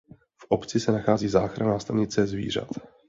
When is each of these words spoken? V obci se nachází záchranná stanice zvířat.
V 0.37 0.45
obci 0.49 0.79
se 0.79 0.91
nachází 0.91 1.27
záchranná 1.27 1.79
stanice 1.79 2.27
zvířat. 2.27 2.69